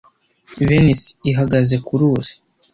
Venise 0.67 1.05
ihagaze 1.29 1.75
ku 1.85 1.93
ruzi 1.99 2.33